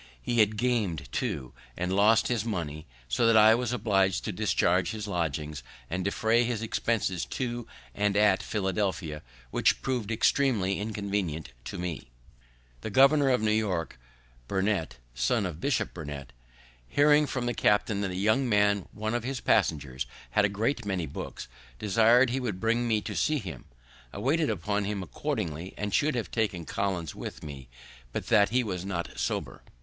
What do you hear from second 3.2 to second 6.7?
that I was oblig'd to discharge his lodgings, and defray his